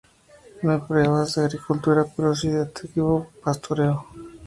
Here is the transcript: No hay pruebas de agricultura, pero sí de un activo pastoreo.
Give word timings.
No 0.63 0.71
hay 0.71 0.79
pruebas 0.79 1.35
de 1.35 1.45
agricultura, 1.45 2.07
pero 2.17 2.33
sí 2.33 2.47
de 2.49 2.55
un 2.61 2.61
activo 2.63 3.27
pastoreo. 3.43 4.07